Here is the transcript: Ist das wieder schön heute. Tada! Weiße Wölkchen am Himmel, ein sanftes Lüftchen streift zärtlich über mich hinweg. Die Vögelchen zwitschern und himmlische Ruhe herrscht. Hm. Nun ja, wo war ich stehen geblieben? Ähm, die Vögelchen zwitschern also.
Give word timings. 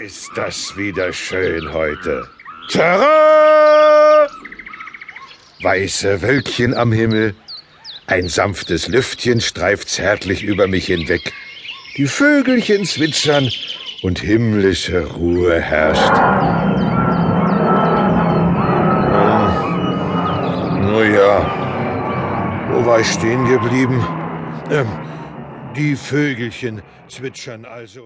Ist 0.00 0.30
das 0.34 0.78
wieder 0.78 1.12
schön 1.12 1.74
heute. 1.74 2.26
Tada! 2.70 4.26
Weiße 5.60 6.22
Wölkchen 6.22 6.72
am 6.72 6.90
Himmel, 6.90 7.34
ein 8.06 8.26
sanftes 8.28 8.88
Lüftchen 8.88 9.42
streift 9.42 9.90
zärtlich 9.90 10.42
über 10.42 10.68
mich 10.68 10.86
hinweg. 10.86 11.34
Die 11.98 12.06
Vögelchen 12.06 12.86
zwitschern 12.86 13.50
und 14.02 14.20
himmlische 14.20 15.04
Ruhe 15.04 15.60
herrscht. 15.60 16.16
Hm. 19.12 19.50
Nun 20.80 21.14
ja, 21.14 22.70
wo 22.72 22.86
war 22.86 23.00
ich 23.00 23.06
stehen 23.06 23.44
geblieben? 23.44 24.02
Ähm, 24.70 24.88
die 25.76 25.94
Vögelchen 25.94 26.80
zwitschern 27.06 27.66
also. 27.66 27.98